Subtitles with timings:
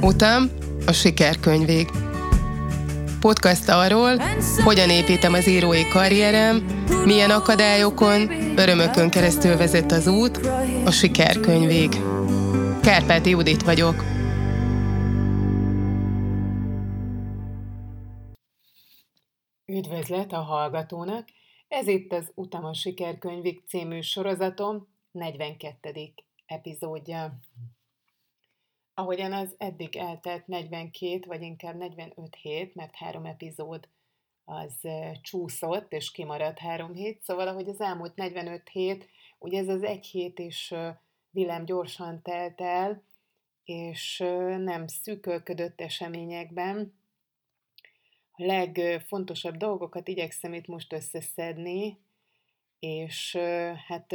[0.00, 0.50] Utam
[0.86, 1.88] a sikerkönyvég.
[3.20, 4.16] Podcast arról,
[4.64, 6.56] hogyan építem az írói karrierem,
[7.04, 10.40] milyen akadályokon, örömökön keresztül vezet az út,
[10.84, 11.90] a sikerkönyvég.
[12.82, 14.04] Kárpáti Judit vagyok.
[19.66, 21.28] Üdvözlet a hallgatónak!
[21.68, 26.12] Ez itt az Utam a sikerkönyvig című sorozatom 42.
[26.46, 27.38] epizódja.
[28.94, 33.88] Ahogyan az eddig eltelt 42, vagy inkább 45 hét, mert három epizód
[34.44, 34.88] az
[35.22, 40.06] csúszott, és kimaradt három hét, szóval ahogy az elmúlt 45 hét, ugye ez az egy
[40.06, 40.74] hét is
[41.30, 43.02] vilám gyorsan telt el,
[43.64, 44.18] és
[44.58, 46.94] nem szűkölködött eseményekben.
[48.30, 51.98] A legfontosabb dolgokat igyekszem itt most összeszedni,
[52.78, 53.36] és
[53.86, 54.12] hát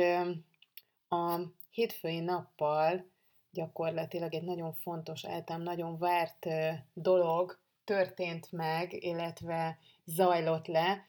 [1.08, 1.40] a
[1.72, 3.10] hétfői nappal
[3.52, 6.48] gyakorlatilag egy nagyon fontos, általán nagyon várt
[6.94, 11.06] dolog történt meg, illetve zajlott le,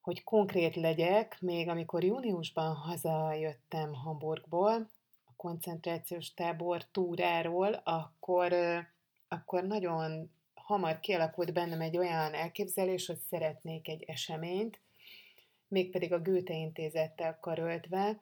[0.00, 4.90] hogy konkrét legyek, még amikor júniusban hazajöttem Hamburgból,
[5.24, 8.54] a koncentrációs tábor túráról, akkor,
[9.28, 14.80] akkor nagyon hamar kialakult bennem egy olyan elképzelés, hogy szeretnék egy eseményt,
[15.68, 18.20] mégpedig a Goethe intézettel karöltve,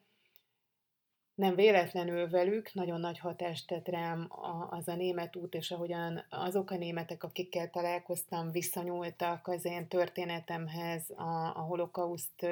[1.36, 4.28] nem véletlenül velük nagyon nagy hatást tett rám
[4.70, 11.10] az a német út, és ahogyan azok a németek, akikkel találkoztam, viszonyultak az én történetemhez,
[11.10, 12.46] a, a holokauszt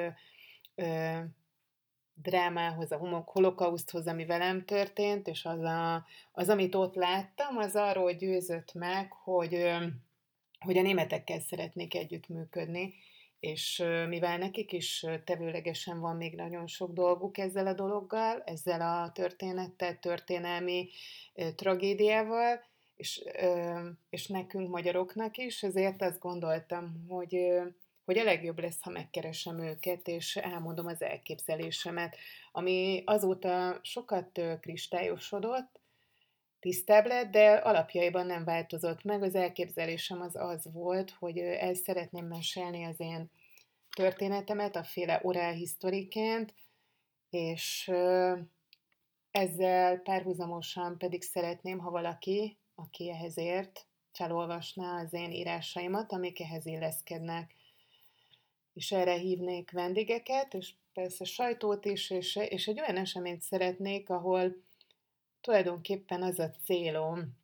[0.75, 1.19] ö,
[2.13, 8.11] drámához, a holokauszthoz, ami velem történt, és az, a, az, amit ott láttam, az arról
[8.11, 9.71] győzött meg, hogy,
[10.59, 12.93] hogy a németekkel szeretnék együttműködni,
[13.45, 19.11] és mivel nekik is tevőlegesen van még nagyon sok dolguk ezzel a dologgal, ezzel a
[19.11, 20.89] történettel, történelmi
[21.55, 22.63] tragédiával,
[22.95, 23.23] és,
[24.09, 27.37] és nekünk magyaroknak is, ezért azt gondoltam, hogy,
[28.05, 32.17] hogy a legjobb lesz, ha megkeresem őket, és elmondom az elképzelésemet,
[32.51, 35.79] ami azóta sokat kristályosodott,
[36.65, 39.23] tisztább lett, de alapjaiban nem változott meg.
[39.23, 43.31] Az elképzelésem az az volt, hogy el szeretném mesélni az én
[43.95, 46.53] történetemet, a féle orál historiként,
[47.29, 47.91] és
[49.31, 56.65] ezzel párhuzamosan pedig szeretném, ha valaki, aki ehhez ért, felolvasná az én írásaimat, amik ehhez
[56.65, 57.55] illeszkednek.
[58.73, 64.64] És erre hívnék vendégeket, és persze sajtót is, és, és egy olyan eseményt szeretnék, ahol
[65.45, 67.37] tulajdonképpen az a célom,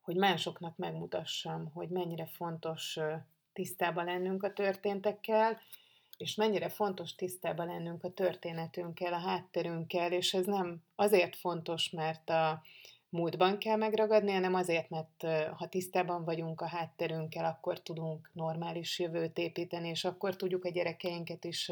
[0.00, 2.98] hogy másoknak megmutassam, hogy mennyire fontos
[3.52, 5.60] tisztában lennünk a történtekkel,
[6.16, 12.30] és mennyire fontos tisztában lennünk a történetünkkel, a hátterünkkel, és ez nem azért fontos, mert
[12.30, 12.62] a
[13.08, 15.22] múltban kell megragadni, hanem azért, mert
[15.56, 21.44] ha tisztában vagyunk a hátterünkkel, akkor tudunk normális jövőt építeni, és akkor tudjuk a gyerekeinket
[21.44, 21.70] is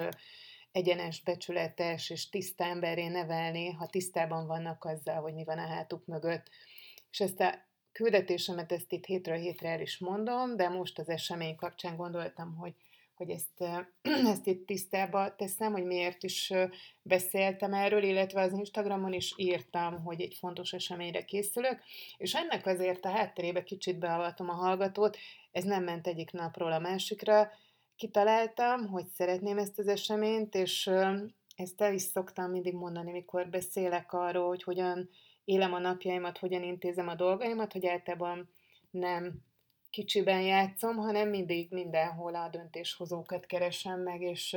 [0.72, 6.06] egyenes, becsületes és tiszta emberré nevelni, ha tisztában vannak azzal, hogy mi van a hátuk
[6.06, 6.48] mögött.
[7.10, 7.54] És ezt a
[7.92, 12.74] küldetésemet ezt itt hétről hétre el is mondom, de most az esemény kapcsán gondoltam, hogy,
[13.14, 13.64] hogy ezt,
[14.32, 16.52] ezt itt tisztába teszem, hogy miért is
[17.02, 21.82] beszéltem erről, illetve az Instagramon is írtam, hogy egy fontos eseményre készülök,
[22.16, 25.16] és ennek azért a hátterébe kicsit beavatom a hallgatót,
[25.50, 27.50] ez nem ment egyik napról a másikra,
[28.02, 30.86] kitaláltam, hogy szeretném ezt az eseményt, és
[31.56, 35.08] ezt el is szoktam mindig mondani, mikor beszélek arról, hogy hogyan
[35.44, 38.48] élem a napjaimat, hogyan intézem a dolgaimat, hogy általában
[38.90, 39.42] nem
[39.90, 44.56] kicsiben játszom, hanem mindig mindenhol a döntéshozókat keresem meg, és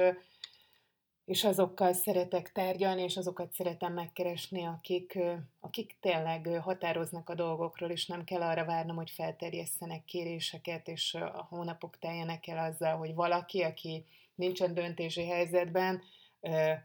[1.26, 5.20] és azokkal szeretek tárgyalni, és azokat szeretem megkeresni, akik,
[5.60, 11.48] akik tényleg határoznak a dolgokról, és nem kell arra várnom, hogy felterjesszenek kéréseket, és a
[11.50, 14.06] hónapok teljenek el azzal, hogy valaki, aki
[14.36, 16.02] nincsen döntési helyzetben,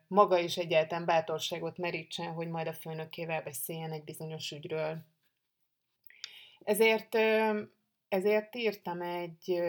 [0.07, 4.99] maga is egyáltalán bátorságot merítsen, hogy majd a főnökével beszéljen egy bizonyos ügyről.
[6.65, 7.15] Ezért,
[8.09, 9.61] ezért írtam egy,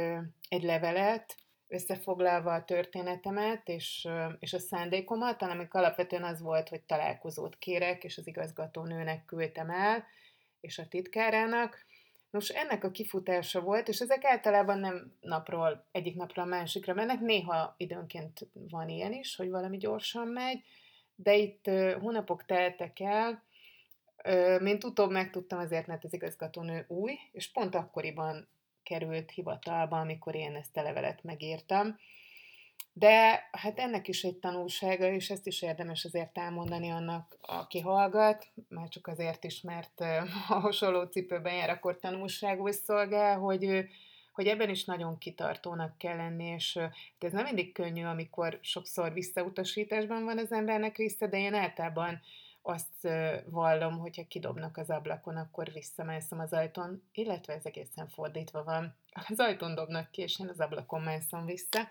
[0.50, 1.36] egy levelet,
[1.72, 4.08] összefoglalva a történetemet és,
[4.40, 10.06] és a szándékomat, amik alapvetően az volt, hogy találkozót kérek, és az igazgatónőnek küldtem el,
[10.62, 11.86] és a titkárának.
[12.30, 17.20] Nos, ennek a kifutása volt, és ezek általában nem napról, egyik napra a másikra mennek,
[17.20, 20.64] néha időnként van ilyen is, hogy valami gyorsan megy,
[21.16, 21.70] de itt
[22.00, 23.44] hónapok teltek el,
[24.60, 28.48] mint utóbb megtudtam azért, mert az igazgatónő új, és pont akkoriban
[28.84, 31.98] került hivatalba, amikor én ezt a levelet megírtam.
[32.94, 38.48] de hát ennek is egy tanulsága, és ezt is érdemes azért elmondani annak, aki hallgat,
[38.70, 40.02] már csak azért is, mert
[40.48, 43.86] a hasonló cipőben jár, akkor tanulságul szolgál, hogy,
[44.32, 46.80] hogy ebben is nagyon kitartónak kell lenni, és
[47.20, 52.22] ez nem mindig könnyű, amikor sokszor visszautasításban van az embernek vissza, de én általában
[52.62, 53.08] azt
[53.46, 58.96] vallom, hogyha kidobnak az ablakon, akkor visszamászom az ajtón, illetve ez egészen fordítva van.
[59.30, 61.88] Az ajtón dobnak ki, és én az ablakon mászom vissza.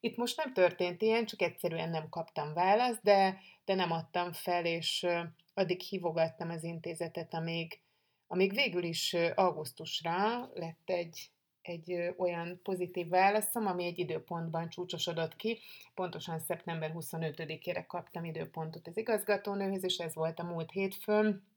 [0.00, 4.64] Itt most nem történt ilyen, csak egyszerűen nem kaptam választ, de, de nem adtam fel,
[4.64, 5.06] és
[5.54, 7.80] addig hívogattam az intézetet, amíg,
[8.26, 11.30] amíg végül is augusztusra lett egy,
[11.62, 15.58] egy olyan pozitív válaszom, ami egy időpontban csúcsosodott ki.
[15.94, 21.50] Pontosan szeptember 25-ére kaptam időpontot az igazgatónőhöz, és ez volt a múlt hétfőn.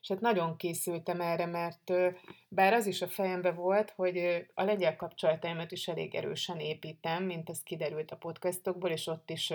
[0.00, 1.92] És hát nagyon készültem erre, mert
[2.48, 7.50] bár az is a fejembe volt, hogy a lengyel kapcsolataimat is elég erősen építem, mint
[7.50, 9.52] ez kiderült a podcastokból, és ott is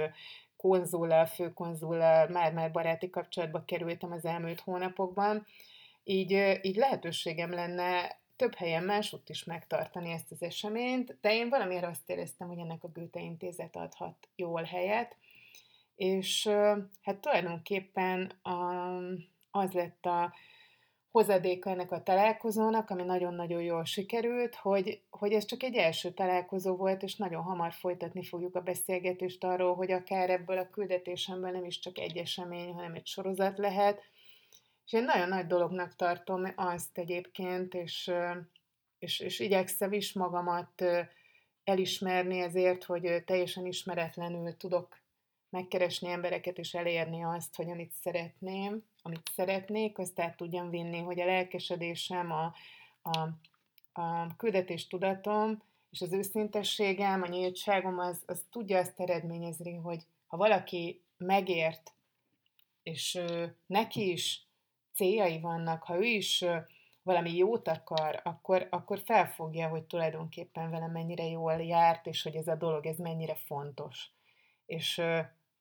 [0.57, 5.45] konzullal, főkonzullal már-már baráti kapcsolatba kerültem az elmúlt hónapokban,
[6.03, 11.85] így, így lehetőségem lenne több helyen másutt is megtartani ezt az eseményt, de én valamiért
[11.85, 15.15] azt éreztem, hogy ennek a Goethe Intézet adhat jól helyet,
[15.95, 16.47] és
[17.01, 18.31] hát tulajdonképpen
[19.51, 20.33] az lett a
[21.11, 26.75] hozadéka ennek a találkozónak, ami nagyon-nagyon jól sikerült, hogy, hogy ez csak egy első találkozó
[26.75, 31.65] volt, és nagyon hamar folytatni fogjuk a beszélgetést arról, hogy akár ebből a küldetésemből nem
[31.65, 34.01] is csak egy esemény, hanem egy sorozat lehet,
[34.89, 38.11] és én nagyon nagy dolognak tartom azt egyébként, és,
[38.99, 40.83] és, és igyekszem is magamat
[41.63, 44.97] elismerni ezért, hogy teljesen ismeretlenül tudok
[45.49, 51.19] megkeresni embereket és elérni azt, hogy amit szeretném, amit szeretnék, azt át tudjam vinni, hogy
[51.19, 52.53] a lelkesedésem, a,
[53.01, 53.29] a,
[54.01, 60.37] a küldetés tudatom és az őszintességem, a nyíltságom, az, az tudja azt eredményezni, hogy ha
[60.37, 61.93] valaki megért,
[62.83, 64.47] és ő, neki is
[64.99, 66.45] céljai vannak, ha ő is
[67.03, 72.47] valami jót akar, akkor, akkor felfogja, hogy tulajdonképpen vele mennyire jól járt, és hogy ez
[72.47, 74.11] a dolog, ez mennyire fontos.
[74.65, 75.01] És,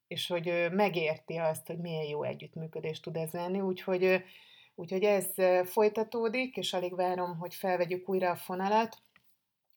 [0.09, 4.23] és hogy megérti azt, hogy milyen jó együttműködés tud ez lenni, úgyhogy,
[4.75, 5.27] úgyhogy ez
[5.65, 8.97] folytatódik, és alig várom, hogy felvegyük újra a fonalat,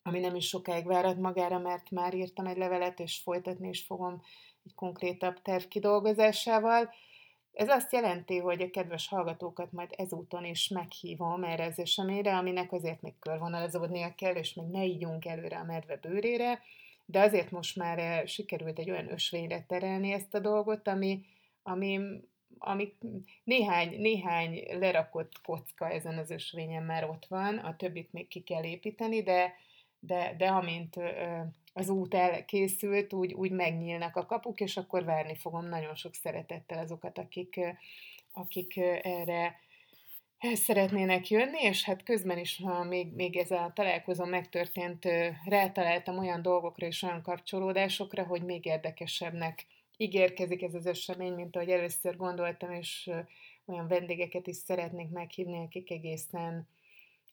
[0.03, 4.21] ami nem is sokáig várat magára, mert már írtam egy levelet, és folytatni is fogom
[4.63, 6.89] egy konkrétabb terv kidolgozásával.
[7.53, 12.71] Ez azt jelenti, hogy a kedves hallgatókat majd ezúton is meghívom erre az eseményre, aminek
[12.71, 16.61] azért még körvonalazódnia kell, és még ne ígyunk előre a medve bőrére,
[17.05, 21.25] de azért most már eh, sikerült egy olyan ösvényre terelni ezt a dolgot, ami,
[21.63, 21.99] ami,
[22.57, 22.93] ami
[23.43, 28.63] néhány, néhány lerakott kocka ezen az ösvényen már ott van, a többit még ki kell
[28.63, 29.53] építeni, de,
[30.01, 30.95] de, de amint
[31.73, 36.77] az út elkészült, úgy, úgy megnyílnak a kapuk, és akkor várni fogom nagyon sok szeretettel
[36.77, 37.59] azokat, akik,
[38.33, 39.59] akik erre
[40.53, 45.07] szeretnének jönni, és hát közben is, ha még, még ez a találkozó megtörtént,
[45.45, 49.65] rátaláltam olyan dolgokra és olyan kapcsolódásokra, hogy még érdekesebbnek
[49.97, 53.09] ígérkezik ez az esemény, mint ahogy először gondoltam, és
[53.65, 56.67] olyan vendégeket is szeretnék meghívni, akik egészen,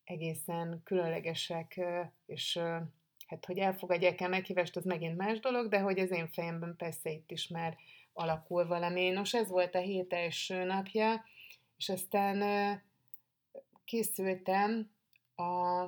[0.08, 1.81] egészen különlegesek,
[2.26, 2.58] és
[3.26, 7.30] hát hogy elfogadják-e meghívást, az megint más dolog, de hogy az én fejemben persze itt
[7.30, 7.76] is már
[8.12, 9.11] alakul valami.
[9.11, 11.25] Nos, ez volt a hét első napja,
[11.76, 12.42] és aztán
[13.85, 14.90] készültem
[15.37, 15.85] a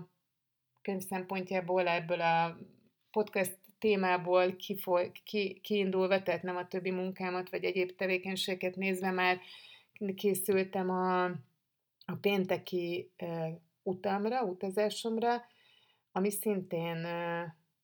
[0.82, 2.58] könyv szempontjából ebből a
[3.10, 9.40] podcast témából kifoly, ki, kiindulva, tehát nem a többi munkámat vagy egyéb tevékenységeket nézve már
[10.14, 11.24] készültem a,
[12.04, 13.10] a pénteki
[13.82, 15.44] utamra, utazásomra,
[16.12, 17.06] ami szintén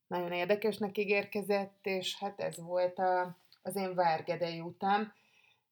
[0.06, 5.12] nagyon érdekesnek ígérkezett, és hát ez volt a, az én várgedei utam,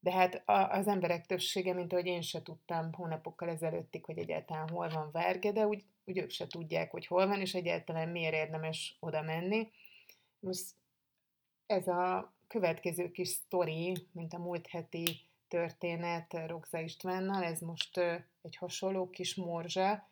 [0.01, 4.89] de hát az emberek többsége, mint ahogy én se tudtam hónapokkal ezelőttig, hogy egyáltalán hol
[4.89, 9.23] van Várgede, úgy, úgy ők se tudják, hogy hol van, és egyáltalán miért érdemes oda
[9.23, 9.71] menni.
[10.41, 10.65] Most
[11.67, 17.99] ez a következő kis sztori, mint a múlt heti történet Rogza Istvánnal, ez most
[18.43, 20.09] egy hasonló kis morzsa,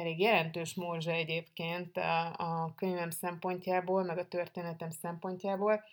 [0.00, 5.84] elég jelentős morzsa egyébként a, a könyvem szempontjából, meg a történetem szempontjából,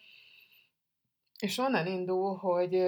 [1.40, 2.84] és onnan indul, hogy,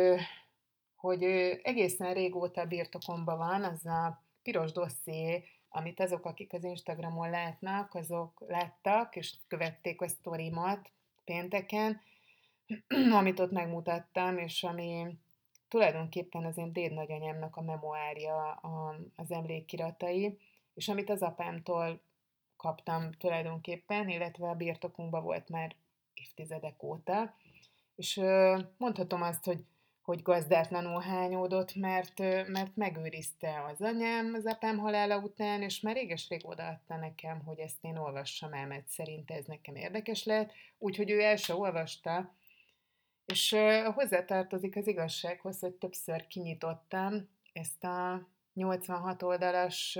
[0.95, 1.23] hogy
[1.63, 8.43] egészen régóta birtokomban van az a piros dosszié, amit azok, akik az Instagramon látnak, azok
[8.47, 10.91] láttak, és követték a sztorimat
[11.25, 12.01] pénteken,
[13.19, 15.17] amit ott megmutattam, és ami
[15.67, 18.51] tulajdonképpen az én dédnagyanyámnak a memoárja,
[19.15, 20.37] az emlékiratai,
[20.79, 22.01] és amit az apámtól
[22.57, 25.75] kaptam tulajdonképpen, illetve a birtokunkban volt már
[26.13, 27.35] évtizedek óta,
[27.95, 28.21] és
[28.77, 29.63] mondhatom azt, hogy
[30.01, 36.47] hogy gazdátlanul hányódott, mert, mert megőrizte az anyám az apám halála után, és már réges-rég
[36.47, 41.21] odaadta nekem, hogy ezt én olvassam el, mert szerint ez nekem érdekes lehet, úgyhogy ő
[41.21, 42.35] el se olvasta,
[43.25, 43.55] és
[43.93, 49.99] hozzátartozik az igazsághoz, hogy többször kinyitottam ezt a 86 oldalas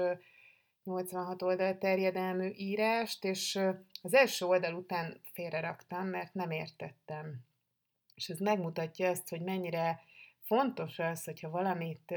[0.89, 3.59] 86 oldal terjedelmű írást, és
[4.01, 7.47] az első oldal után félreraktam, mert nem értettem
[8.19, 10.01] és ez megmutatja azt, hogy mennyire
[10.41, 12.13] fontos az, hogyha valamit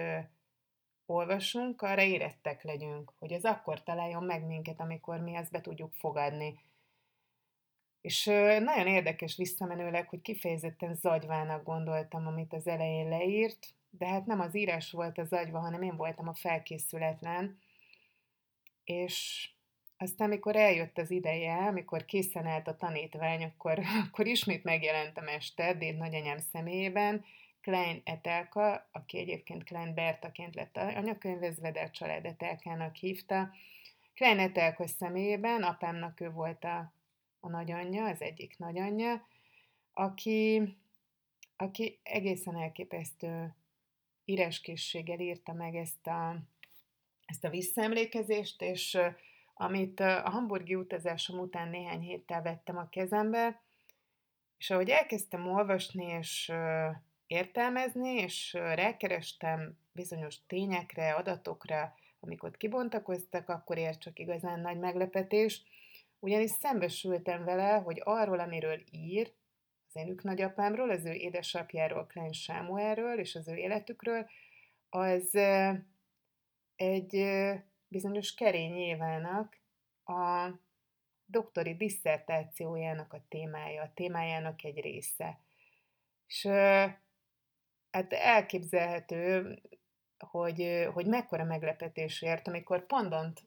[1.07, 5.93] olvasunk, arra érettek legyünk, hogy ez akkor találjon meg minket, amikor mi ezt be tudjuk
[5.93, 6.59] fogadni.
[8.01, 8.25] És
[8.65, 14.55] nagyon érdekes visszamenőleg, hogy kifejezetten zagyvának gondoltam, amit az elején leírt, de hát nem az
[14.55, 17.59] írás volt az agyva, hanem én voltam a felkészületlen,
[18.85, 19.49] és
[19.97, 25.75] aztán, amikor eljött az ideje, amikor készen állt a tanítvány, akkor, akkor ismét megjelentem este
[25.75, 27.25] Déd nagyanyám személyében,
[27.61, 33.51] Klein Etelka, aki egyébként Klein Bertaként lett anyakönyvezve, de a család Etelkának hívta.
[34.15, 36.93] Klein Etelka személyében, apámnak ő volt a,
[37.41, 39.27] a nagyanyja, az egyik nagyanyja,
[39.93, 40.63] aki,
[41.57, 43.55] aki egészen elképesztő
[44.25, 46.37] íráskészséggel írta meg ezt a,
[47.33, 48.99] ezt a visszaemlékezést, és
[49.55, 53.63] amit a hamburgi utazásom után néhány héttel vettem a kezembe,
[54.59, 56.53] és ahogy elkezdtem olvasni és
[57.27, 65.63] értelmezni, és rákerestem bizonyos tényekre, adatokra, amik ott kibontakoztak, akkor ért csak igazán nagy meglepetés,
[66.19, 69.33] ugyanis szembesültem vele, hogy arról, amiről ír,
[69.89, 74.27] az én nagyapámról, az ő édesapjáról, Klein Sámuelről és az ő életükről,
[74.89, 75.39] az
[76.83, 77.25] egy
[77.89, 79.59] bizonyos Kerény Évának
[80.05, 80.51] a
[81.27, 85.39] doktori disszertációjának a témája, a témájának egy része.
[86.27, 86.47] És
[87.91, 89.59] hát elképzelhető,
[90.19, 93.43] hogy, hogy mekkora meglepetés ért, amikor pandant,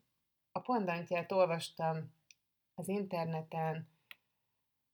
[0.52, 2.14] a pandantját olvastam
[2.76, 3.88] az interneten,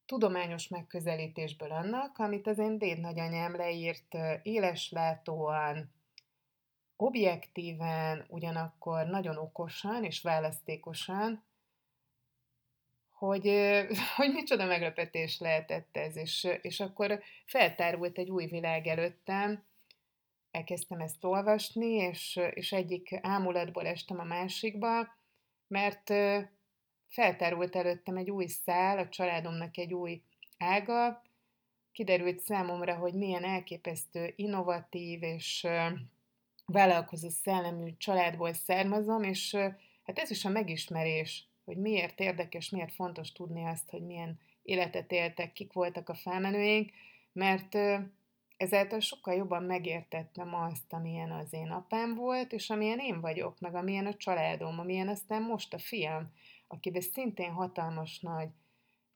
[0.05, 5.91] tudományos megközelítésből annak, amit az én déd nagyanyám leírt éleslátóan,
[7.01, 11.43] objektíven, ugyanakkor nagyon okosan és választékosan,
[13.11, 13.47] hogy,
[14.15, 19.63] hogy micsoda meglepetés lehetett ez, és, és akkor feltárult egy új világ előttem,
[20.51, 25.07] elkezdtem ezt olvasni, és, és egyik ámulatból estem a másikba,
[25.67, 26.13] mert
[27.07, 30.21] feltárult előttem egy új szál, a családomnak egy új
[30.57, 31.21] ága,
[31.91, 35.67] kiderült számomra, hogy milyen elképesztő, innovatív és
[36.71, 39.55] vállalkozó szellemű családból származom, és
[40.03, 45.11] hát ez is a megismerés, hogy miért érdekes, miért fontos tudni azt, hogy milyen életet
[45.11, 46.91] éltek, kik voltak a felmenőink,
[47.33, 47.77] mert
[48.57, 53.75] ezáltal sokkal jobban megértettem azt, amilyen az én apám volt, és amilyen én vagyok, meg
[53.75, 56.31] amilyen a családom, amilyen aztán most a fiam,
[56.67, 58.49] akiben szintén hatalmas nagy,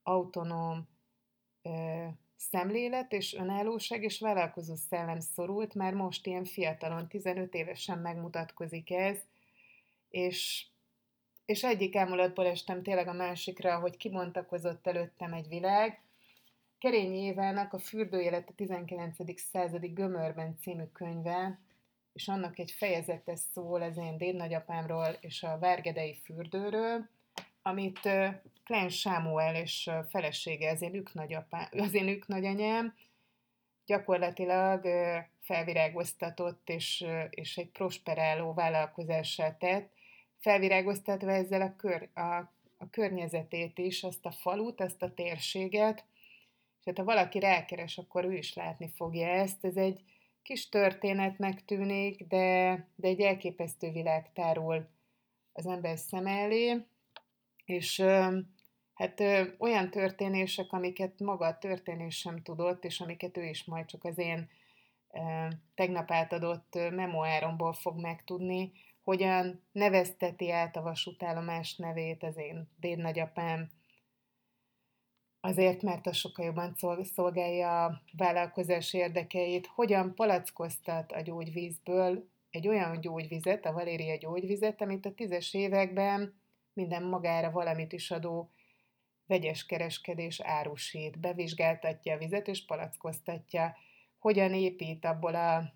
[0.04, 0.88] autonóm,
[2.36, 9.18] szemlélet és önállóság és vállalkozó szellem szorult, már most ilyen fiatalon, 15 évesen megmutatkozik ez,
[10.10, 10.65] és,
[11.46, 16.01] és egyik ámulatból estem tényleg a másikra, hogy kibontakozott előttem egy világ.
[16.77, 19.39] Kerényi Évának a Fürdőélet a 19.
[19.51, 21.60] századi Gömörben című könyve,
[22.13, 27.10] és annak egy fejezete szól az én dédnagyapámról és a Várgedei fürdőről,
[27.62, 28.10] amit
[28.66, 32.96] Klein Sámuel és felesége, az én nagyapá, az én nagyanyám,
[33.86, 34.88] gyakorlatilag
[35.42, 39.94] felvirágoztatott és, és egy prosperáló vállalkozással tett,
[40.40, 42.36] felvirágoztatva ezzel a, kör, a,
[42.78, 46.06] a környezetét is, azt a falut, azt a térséget,
[46.80, 49.66] és hát ha valaki rákeres, akkor ő is látni fogja ezt.
[49.66, 50.04] Ez egy
[50.42, 54.90] kis történetnek tűnik, de, de egy elképesztő világ tárul
[55.54, 56.86] az ember szem elé,
[57.66, 58.04] és
[58.96, 59.22] hát
[59.58, 64.18] olyan történések, amiket maga a történés sem tudott, és amiket ő is majd csak az
[64.18, 64.50] én
[65.75, 68.72] tegnap átadott memoáromból fog megtudni,
[69.04, 73.70] hogyan nevezteti át a vasútállomás nevét az én dédnagyapám,
[75.40, 76.75] azért, mert az sokkal jobban
[77.14, 85.06] szolgálja a vállalkozás érdekeit, hogyan palackoztat a gyógyvízből egy olyan gyógyvizet, a Valéria gyógyvizet, amit
[85.06, 86.34] a tízes években
[86.74, 88.50] minden magára valamit is adó
[89.27, 93.75] vegyes kereskedés árusít, bevizsgáltatja a vizet és palackoztatja,
[94.17, 95.74] hogyan épít abból a,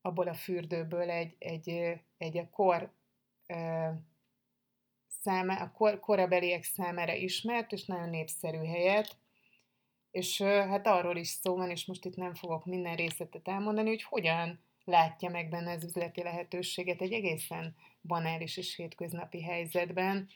[0.00, 2.92] abból a fürdőből egy, egy, egy a kor
[5.06, 9.16] száma, a kor, korabeliek számára ismert és nagyon népszerű helyet,
[10.10, 14.02] és hát arról is szó van, és most itt nem fogok minden részletet elmondani, hogy
[14.02, 20.28] hogyan látja meg benne az üzleti lehetőséget egy egészen banális és hétköznapi helyzetben.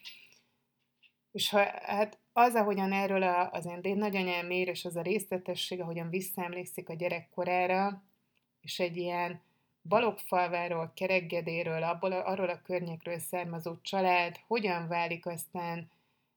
[1.33, 5.81] És ha, hát az, ahogyan erről a, az én nagyanyám ér, és az a részletesség,
[5.81, 8.03] ahogyan visszaemlékszik a gyerekkorára,
[8.61, 9.41] és egy ilyen
[9.83, 15.91] Balogfalváról, Kereggedéről, abból, arról a környékről származó család hogyan válik aztán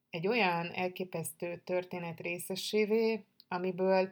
[0.10, 4.12] egy olyan elképesztő történet részesévé, amiből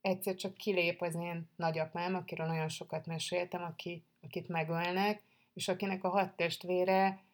[0.00, 5.22] egyszer csak kilép az én nagyapám, akiről nagyon sokat meséltem, aki, akit megölnek,
[5.54, 7.24] és akinek a hat testvére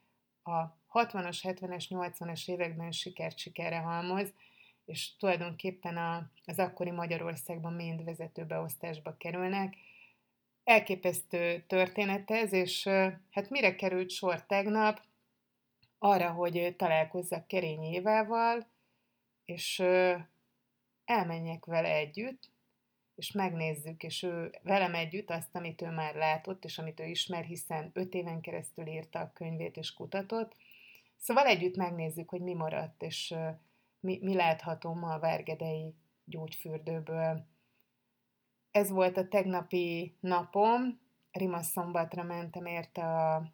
[0.44, 4.32] a 60-as, 70-es, 80-as években sikert sikerre halmoz,
[4.84, 9.76] és tulajdonképpen a, az akkori Magyarországban mind vezetőbeosztásba kerülnek.
[10.64, 12.84] Elképesztő történet ez, és
[13.30, 15.02] hát mire került sor tegnap?
[15.98, 18.66] Arra, hogy találkozzak Kerényi Évával,
[19.44, 19.78] és
[21.04, 22.50] elmenjek vele együtt,
[23.14, 27.44] és megnézzük, és ő velem együtt azt, amit ő már látott, és amit ő ismer,
[27.44, 30.56] hiszen öt éven keresztül írta a könyvét és kutatott.
[31.22, 33.34] Szóval együtt megnézzük, hogy mi maradt, és
[34.00, 37.46] mi, mi látható ma a Várgedei gyógyfürdőből.
[38.70, 41.00] Ez volt a tegnapi napom,
[41.30, 43.52] Rimaszombatra mentem érte a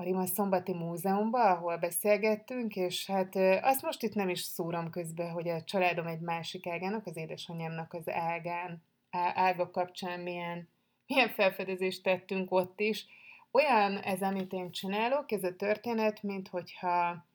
[0.00, 5.30] a Rima Szombati Múzeumba, ahol beszélgettünk, és hát azt most itt nem is szúrom közben,
[5.30, 8.82] hogy a családom egy másik ágának, az édesanyámnak az ágán,
[9.34, 10.68] ága kapcsán milyen,
[11.06, 13.06] milyen felfedezést tettünk ott is.
[13.50, 17.26] Olyan ez, amit én csinálok, ez a történet, mint hogyha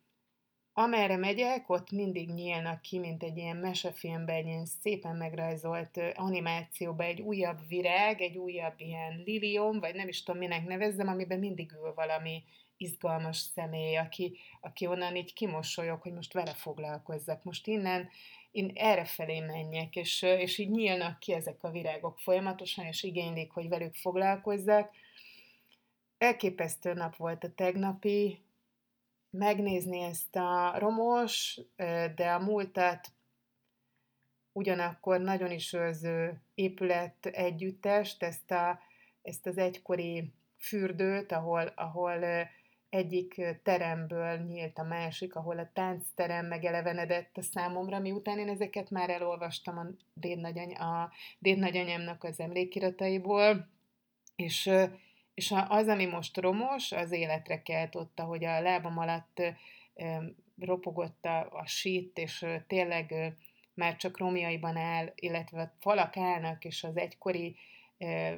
[0.74, 7.06] amerre megyek, ott mindig nyílnak ki, mint egy ilyen mesefilmben, egy ilyen szépen megrajzolt animációban
[7.06, 11.72] egy újabb virág, egy újabb ilyen lilium, vagy nem is tudom, minek nevezzem, amiben mindig
[11.72, 12.44] ül valami
[12.78, 18.10] izgalmas személy, aki, aki onnan így kimosolyog, hogy most vele foglalkozzak, most innen
[18.52, 23.52] én erre felé menjek, és, és így nyílnak ki ezek a virágok folyamatosan, és igénylik,
[23.52, 24.92] hogy velük foglalkozzak.
[26.18, 28.46] Elképesztő nap volt a tegnapi,
[29.30, 31.60] megnézni ezt a romos,
[32.16, 33.12] de a múltat
[34.52, 38.80] ugyanakkor nagyon is őrző épület együttest, ezt, a,
[39.22, 42.48] ezt az egykori fürdőt, ahol, ahol
[42.90, 49.10] egyik teremből nyílt a másik, ahol a táncterem megelevenedett a számomra, miután én ezeket már
[49.10, 53.68] elolvastam a dédnagyany, a dédnagyanyámnak az emlékirataiból,
[54.36, 54.70] és
[55.34, 59.42] és az, ami most romos, az életre kelt ott, ahogy a lábam alatt
[60.60, 63.36] ropogott a, a sít, és tényleg
[63.74, 67.56] már csak romjaiban áll, illetve a falak állnak, és az egykori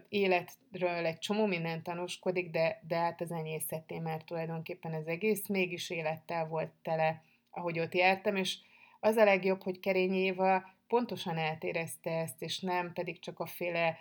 [0.10, 5.90] életről egy csomó minden tanúskodik, de, de hát az enyészetté már tulajdonképpen az egész mégis
[5.90, 8.58] élettel volt tele, ahogy ott jártam, és
[9.00, 13.98] az a legjobb, hogy Kerényi Éva pontosan eltérezte ezt, és nem pedig csak a féle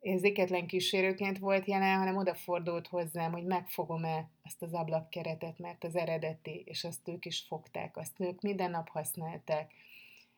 [0.00, 6.62] érzéketlen kísérőként volt jelen, hanem odafordult hozzám, hogy megfogom-e azt az ablakkeretet, mert az eredeti,
[6.66, 9.72] és azt ők is fogták, azt ők minden nap használták.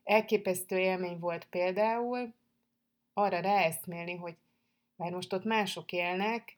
[0.05, 2.35] Elképesztő élmény volt például
[3.13, 4.37] arra ráeszmélni, hogy
[4.97, 6.57] már most ott mások élnek,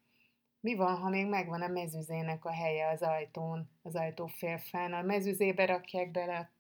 [0.65, 4.93] mi van, ha még megvan a mezüzének a helye az ajtón, az ajtó félfán.
[4.93, 6.51] A mezüzébe rakják bele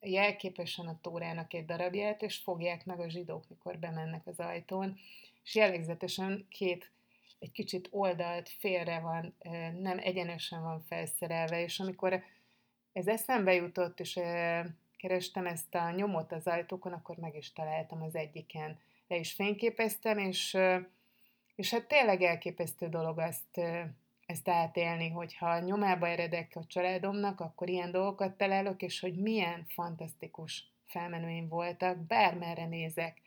[0.00, 4.98] jelképesen a tórának egy darabját, és fogják meg a zsidók, mikor bemennek az ajtón
[5.44, 6.90] és jellegzetesen két
[7.38, 9.36] egy kicsit oldalt, félre van,
[9.80, 12.22] nem egyenesen van felszerelve, és amikor
[12.92, 14.20] ez eszembe jutott, és
[14.96, 18.80] kerestem ezt a nyomot az ajtókon, akkor meg is találtam az egyiken.
[19.08, 20.58] Le is fényképeztem, és,
[21.54, 23.60] és hát tényleg elképesztő dolog azt,
[24.26, 30.66] ezt átélni, hogyha nyomába eredek a családomnak, akkor ilyen dolgokat találok, és hogy milyen fantasztikus
[30.86, 33.20] felmenőim voltak, bármerre nézek,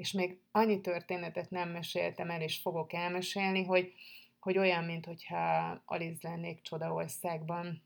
[0.00, 3.92] és még annyi történetet nem meséltem el, és fogok elmesélni, hogy,
[4.38, 7.82] hogy olyan, mintha Aliz lennék Csodaországban.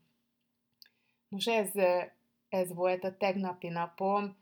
[1.27, 1.71] Most ez,
[2.49, 4.37] ez volt a tegnapi napom,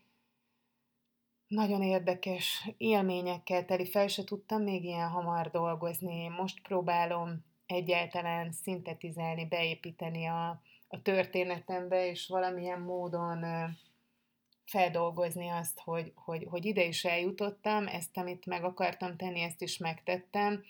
[1.47, 6.27] nagyon érdekes élményekkel teli, fel se tudtam még ilyen hamar dolgozni.
[6.27, 13.43] Most próbálom egyáltalán szintetizálni, beépíteni a, a történetembe, és valamilyen módon
[14.65, 19.77] feldolgozni azt, hogy, hogy, hogy ide is eljutottam, ezt, amit meg akartam tenni, ezt is
[19.77, 20.63] megtettem,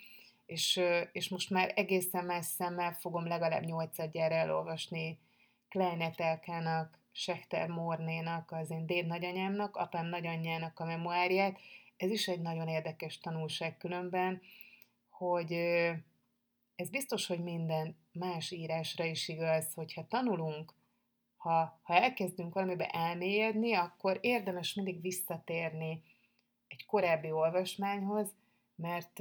[0.46, 0.80] és,
[1.12, 5.18] és most már egészen más szemmel fogom legalább nyolcadjára elolvasni
[5.68, 11.60] Kleinetelkának, Sechter Mornénak, az én déd nagyanyámnak, apám nagyanyjának a memoáriát.
[11.96, 14.42] Ez is egy nagyon érdekes tanulság különben,
[15.10, 15.52] hogy
[16.76, 20.74] ez biztos, hogy minden más írásra is igaz, hogyha tanulunk
[21.44, 26.02] ha, ha elkezdünk valamibe elmélyedni, akkor érdemes mindig visszatérni
[26.68, 28.34] egy korábbi olvasmányhoz,
[28.74, 29.18] mert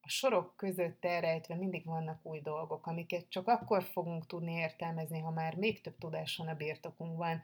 [0.00, 5.30] a sorok között elrejtve mindig vannak új dolgok, amiket csak akkor fogunk tudni értelmezni, ha
[5.30, 7.42] már még több tudás van a birtokunkban.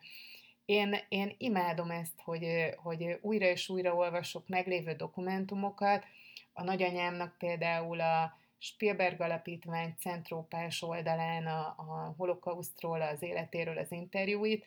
[0.65, 6.05] Én, én imádom ezt, hogy, hogy újra és újra olvasok meglévő dokumentumokat.
[6.53, 14.65] A nagyanyámnak például a Spielberg Alapítvány Centrópás oldalán a, a holokausztról, az életéről az interjúit,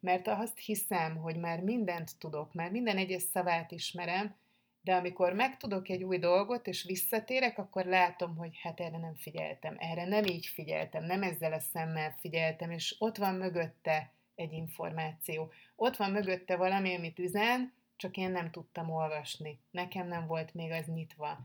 [0.00, 4.34] mert azt hiszem, hogy már mindent tudok, már minden egyes szavát ismerem,
[4.82, 9.76] de amikor megtudok egy új dolgot, és visszatérek, akkor látom, hogy hát erre nem figyeltem,
[9.78, 15.52] erre nem így figyeltem, nem ezzel a szemmel figyeltem, és ott van mögötte egy információ.
[15.76, 19.58] Ott van mögötte valami, amit üzen, csak én nem tudtam olvasni.
[19.70, 21.38] Nekem nem volt még az nyitva.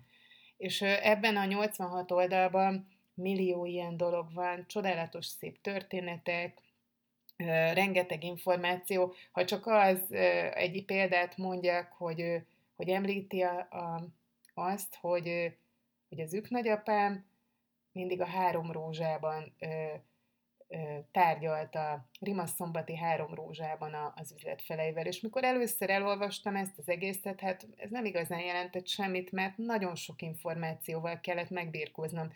[0.62, 6.58] És ebben a 86 oldalban millió ilyen dolog van, csodálatos szép történetek,
[7.74, 9.14] rengeteg információ.
[9.32, 10.12] Ha csak az
[10.54, 12.42] egy példát mondjak, hogy,
[12.76, 14.04] hogy említi a, a,
[14.54, 15.56] azt, hogy,
[16.10, 17.26] hogy az ők nagyapám
[17.92, 19.54] mindig a három rózsában
[21.12, 27.90] tárgyalta Rimasszombati három rózsában az üzletfeleivel, és mikor először elolvastam ezt az egészet, hát ez
[27.90, 32.32] nem igazán jelentett semmit, mert nagyon sok információval kellett megbírkoznom.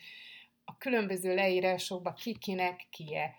[0.66, 3.36] A különböző leírásokban ki kinek kie,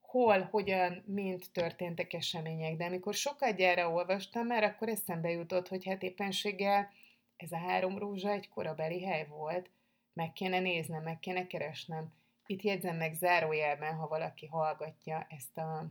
[0.00, 5.84] hol, hogyan, mind történtek események, de amikor sokat gyára olvastam már, akkor eszembe jutott, hogy
[5.84, 6.90] hát éppenséggel
[7.36, 9.70] ez a három rózsa egy korabeli hely volt,
[10.12, 12.12] meg kéne néznem, meg kéne keresnem
[12.46, 15.86] itt jegyzem meg zárójelben, ha valaki hallgatja ezt a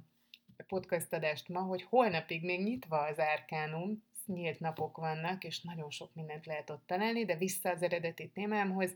[0.68, 6.14] podcast adást ma, hogy holnapig még nyitva az árkánum, nyílt napok vannak, és nagyon sok
[6.14, 8.96] mindent lehet ott találni, de vissza az eredeti témámhoz,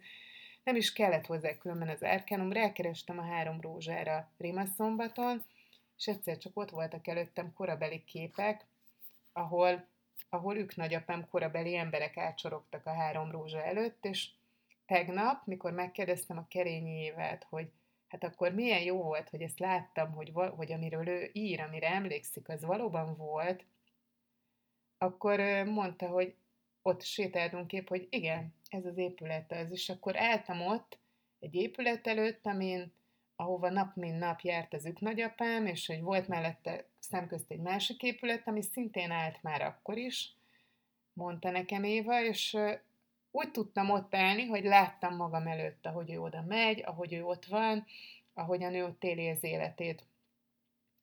[0.63, 5.43] nem is kellett hozzá különben az árkánum, rákerestem a három rózsára Rimaszombaton,
[5.97, 8.65] és egyszer csak ott voltak előttem korabeli képek,
[9.33, 9.87] ahol,
[10.29, 14.29] ahol ők nagyapám korabeli emberek átsorogtak a három rózsa előtt, és
[14.85, 17.71] tegnap, mikor megkérdeztem a Kerényi évet, hogy
[18.07, 22.49] hát akkor milyen jó volt, hogy ezt láttam, hogy, hogy amiről ő ír, amire emlékszik,
[22.49, 23.65] az valóban volt,
[24.97, 26.35] akkor mondta, hogy
[26.81, 30.99] ott sétáltunk kép, hogy igen, ez az épület az, és akkor álltam ott
[31.39, 32.93] egy épület előtt, amin,
[33.35, 38.03] ahova nap mint nap járt az ők nagyapám, és hogy volt mellette szemközt egy másik
[38.03, 40.35] épület, ami szintén állt már akkor is,
[41.13, 42.57] mondta nekem Éva, és
[43.35, 47.45] úgy tudtam ott állni, hogy láttam magam előtt, ahogy ő oda megy, ahogy ő ott
[47.45, 47.85] van,
[48.33, 50.05] ahogyan ő ott éli az életét.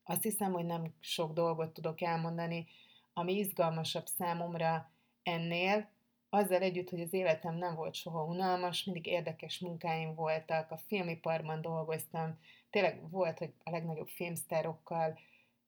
[0.05, 2.67] Azt hiszem, hogy nem sok dolgot tudok elmondani,
[3.13, 4.91] ami izgalmasabb számomra
[5.23, 5.89] ennél,
[6.31, 11.61] azzal együtt, hogy az életem nem volt soha unalmas, mindig érdekes munkáim voltak, a filmiparban
[11.61, 12.39] dolgoztam,
[12.71, 15.19] tényleg volt, hogy a legnagyobb filmsztárokkal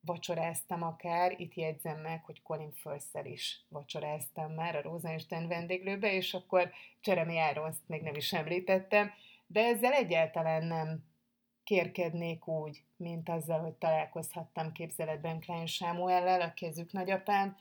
[0.05, 6.35] vacsoráztam akár, itt jegyzem meg, hogy Colin firth is vacsoráztam már a Rosenstein vendéglőbe, és
[6.35, 6.71] akkor
[7.05, 9.11] Jeremy irons még nem is említettem,
[9.47, 11.05] de ezzel egyáltalán nem
[11.65, 17.57] kérkednék úgy, mint azzal, hogy találkozhattam képzeletben Klein Sámuellel, a kezük nagyapám,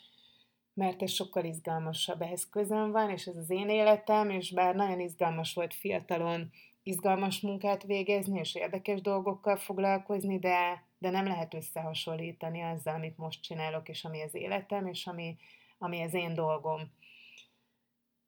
[0.74, 5.00] mert ez sokkal izgalmasabb, ehhez közön van, és ez az én életem, és bár nagyon
[5.00, 6.52] izgalmas volt fiatalon
[6.84, 13.42] izgalmas munkát végezni, és érdekes dolgokkal foglalkozni, de de nem lehet összehasonlítani azzal, amit most
[13.42, 15.38] csinálok, és ami az életem, és ami,
[15.78, 16.92] ami az én dolgom.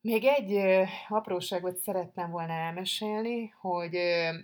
[0.01, 0.59] Még egy
[1.07, 3.97] apróságot szerettem volna elmesélni, hogy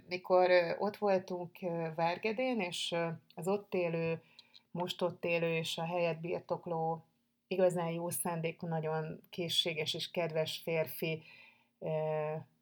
[0.07, 1.57] mikor ott voltunk
[1.95, 2.95] Várgedén, és
[3.35, 4.21] az ott élő,
[4.71, 7.05] most ott élő és a helyet birtokló,
[7.47, 11.23] igazán jó szándékú, nagyon készséges és kedves férfi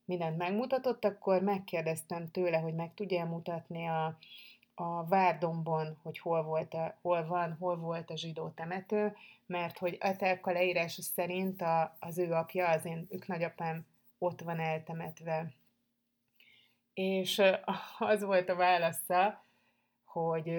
[0.06, 4.18] mindent megmutatott, akkor megkérdeztem tőle, hogy meg tudja mutatni a,
[4.80, 9.16] a Várdomban, hogy hol, volt a, hol van, hol volt a zsidó temető,
[9.46, 13.86] mert hogy Etelka leírása szerint a, az ő apja, az én ők nagyapám
[14.18, 15.54] ott van eltemetve.
[16.94, 17.42] És
[18.00, 19.46] az volt a válasza,
[20.06, 20.52] hogy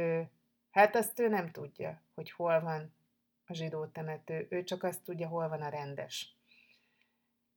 [0.70, 2.94] hát azt ő nem tudja, hogy hol van
[3.46, 6.34] a zsidó temető, ő csak azt tudja, hol van a rendes.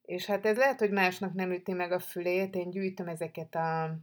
[0.02, 3.98] És hát ez lehet, hogy másnak nem üti meg a fülét, én gyűjtöm ezeket a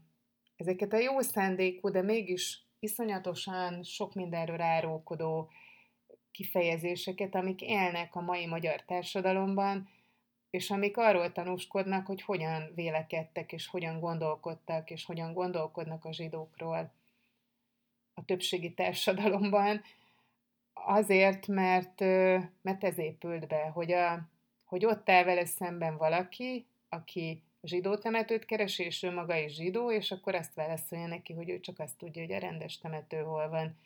[0.61, 5.51] ezeket a jó szándékú, de mégis iszonyatosan sok mindenről rárókodó
[6.31, 9.89] kifejezéseket, amik élnek a mai magyar társadalomban,
[10.51, 16.93] és amik arról tanúskodnak, hogy hogyan vélekedtek, és hogyan gondolkodtak, és hogyan gondolkodnak a zsidókról
[18.15, 19.83] a többségi társadalomban,
[20.73, 22.01] azért, mert,
[22.63, 24.29] mert ez épült be, hogy, a,
[24.65, 29.93] hogy ott áll vele szemben valaki, aki zsidó temetőt keresi, és ő maga is zsidó,
[29.93, 33.49] és akkor azt válaszolja neki, hogy ő csak azt tudja, hogy a rendes temető hol
[33.49, 33.79] van.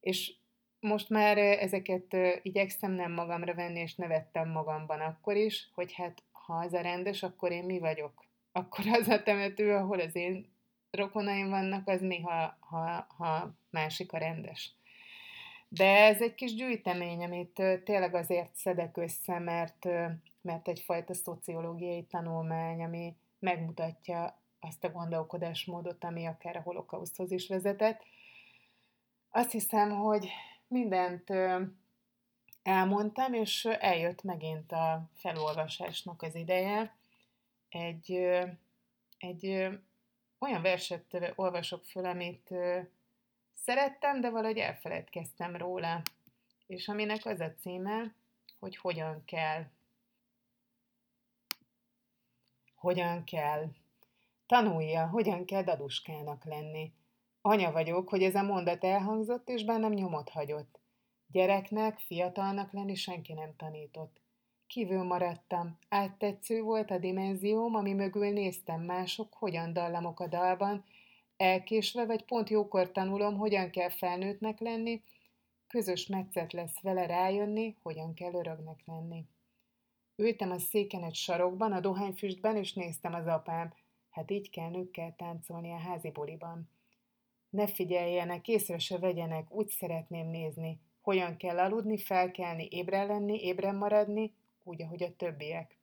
[0.00, 0.32] És
[0.80, 6.54] most már ezeket igyekszem nem magamra venni, és nevettem magamban akkor is, hogy hát ha
[6.54, 8.24] az a rendes, akkor én mi vagyok?
[8.54, 10.52] Akkor az a temető, ahol az én
[10.90, 14.72] rokonaim vannak, az mi, ha, ha, ha másik a rendes.
[15.68, 19.88] De ez egy kis gyűjtemény, amit tényleg azért szedek össze, mert,
[20.42, 28.02] mert egyfajta szociológiai tanulmány, ami megmutatja azt a gondolkodásmódot, ami akár a holokauszthoz is vezetett.
[29.30, 30.28] Azt hiszem, hogy
[30.68, 31.32] mindent
[32.62, 36.96] elmondtam, és eljött megint a felolvasásnak az ideje.
[37.68, 38.12] Egy,
[39.18, 39.68] egy
[40.38, 42.54] olyan verset olvasok föl, amit
[43.54, 46.02] szerettem, de valahogy elfeledkeztem róla.
[46.66, 48.14] És aminek az a címe,
[48.58, 49.64] hogy hogyan kell.
[52.82, 53.66] Hogyan kell.
[54.46, 56.92] Tanulja, hogyan kell daduskának lenni.
[57.40, 60.80] Anya vagyok, hogy ez a mondat elhangzott, és bennem nyomot hagyott.
[61.26, 64.20] Gyereknek, fiatalnak lenni senki nem tanított.
[64.66, 70.84] Kívül maradtam, áttetsző volt a dimenzióm, ami mögül néztem mások, hogyan dallamok a dalban,
[71.36, 75.02] elkésve vagy pont jókor tanulom, hogyan kell felnőttnek lenni,
[75.68, 79.24] közös metszet lesz vele rájönni, hogyan kell örögnek lenni.
[80.22, 83.72] Ültem a széken egy sarokban, a dohányfüstben, és néztem az apám.
[84.10, 86.70] Hát így kell nőkkel táncolni a házi buliban.
[87.50, 93.74] Ne figyeljenek, észre se vegyenek, úgy szeretném nézni, hogyan kell aludni, felkelni, ébren lenni, ébren
[93.74, 95.78] maradni, úgy, ahogy a többiek.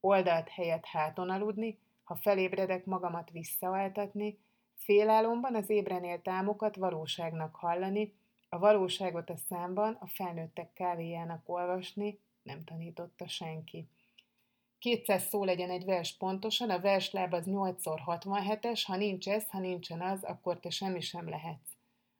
[0.00, 4.38] Oldalt helyett háton aludni, ha felébredek magamat visszaáltatni,
[4.74, 8.14] félálomban az ébren élt álmokat valóságnak hallani,
[8.48, 13.88] a valóságot a számban, a felnőttek kávéjának olvasni, nem tanította senki.
[14.78, 20.00] 200 szó legyen egy vers pontosan, a versláb az 8x67-es, ha nincs ez, ha nincsen
[20.00, 21.70] az, akkor te semmi sem lehetsz.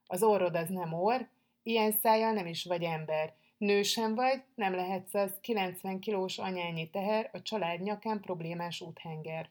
[0.07, 1.21] Az orrod az nem orr,
[1.63, 3.35] ilyen szájjal nem is vagy ember.
[3.57, 9.49] Nő sem vagy, nem lehetsz az 90 kilós anyányi teher, a család nyakán problémás úthenger.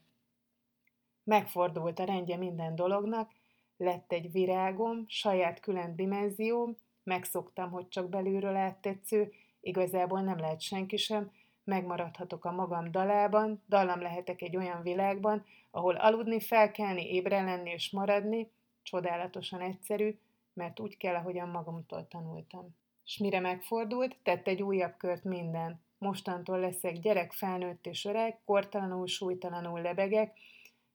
[1.24, 3.32] Megfordult a rendje minden dolognak,
[3.78, 10.98] lett egy virágom, saját külön dimenzióm, megszoktam, hogy csak belülről áttetsző, igazából nem lehet senki
[10.98, 11.32] sem,
[11.64, 17.90] megmaradhatok a magam dalában, dallam lehetek egy olyan világban, ahol aludni, felkelni, ébre lenni és
[17.90, 20.18] maradni, csodálatosan egyszerű,
[20.54, 22.76] mert úgy kell, ahogyan magamtól tanultam.
[23.04, 25.82] S mire megfordult, tett egy újabb kört minden.
[25.98, 30.38] Mostantól leszek gyerek, felnőtt és öreg, kortalanul, súlytalanul lebegek,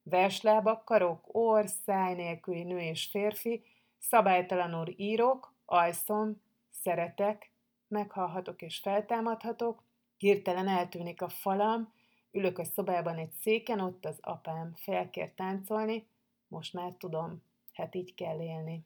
[0.02, 3.64] verslábak, karok, orr, száj nélküli nő és férfi,
[3.98, 7.50] szabálytalanul írok, alszom, szeretek,
[7.88, 9.82] meghalhatok és feltámadhatok,
[10.16, 11.92] hirtelen eltűnik a falam,
[12.32, 16.06] ülök a szobában egy széken, ott az apám felkér táncolni,
[16.48, 18.84] most már tudom, hát így kell élni.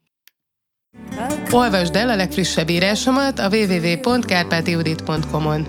[1.51, 5.67] Olvasd el a legfrissebb írásomat a www.kárpátiudit.com-on.